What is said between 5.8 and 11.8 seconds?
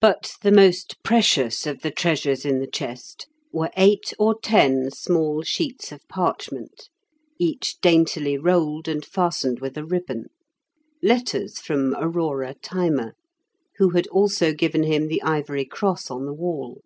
of parchment, each daintily rolled and fastened with a ribbon, letters